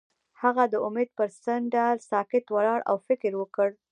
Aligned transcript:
هغه 0.41 0.63
د 0.73 0.75
امید 0.87 1.09
پر 1.17 1.29
څنډه 1.43 1.85
ساکت 2.09 2.45
ولاړ 2.55 2.79
او 2.89 2.95
فکر 3.07 3.31
وکړ. 3.37 3.69